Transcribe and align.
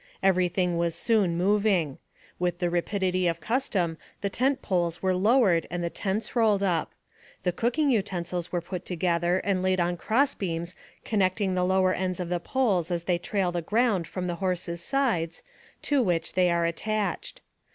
Every 0.23 0.47
thing 0.47 0.77
was 0.77 0.95
soon 0.95 1.37
moving. 1.37 1.99
With 2.39 2.57
the 2.57 2.71
rapidity 2.71 3.27
of 3.27 3.39
custom 3.39 3.99
the 4.21 4.31
tent 4.31 4.63
poles 4.63 5.03
were 5.03 5.13
lowered 5.13 5.67
and 5.69 5.83
the 5.83 5.91
tents 5.91 6.35
rolled 6.35 6.63
up. 6.63 6.93
The 7.43 7.51
cooking 7.51 7.91
utensils 7.91 8.51
were 8.51 8.61
put 8.61 8.83
together, 8.83 9.37
and 9.43 9.61
laid 9.61 9.79
on 9.79 9.97
cross 9.97 10.33
beams 10.33 10.73
connecting 11.05 11.53
the 11.53 11.63
lower 11.63 11.93
ends 11.93 12.19
of 12.19 12.29
the 12.29 12.39
poles 12.39 12.89
as 12.89 13.03
they 13.03 13.19
trail 13.19 13.51
the 13.51 13.61
ground 13.61 14.07
from 14.07 14.25
the 14.25 14.37
horses 14.41 14.81
7 14.81 14.85
sides, 15.07 15.43
to 15.83 16.01
which 16.01 16.33
they 16.33 16.49
are 16.49 16.65
attached. 16.65 17.41